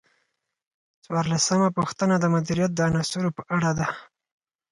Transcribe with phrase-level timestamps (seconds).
[1.03, 3.87] څوارلسمه پوښتنه د مدیریت د عناصرو په اړه ده.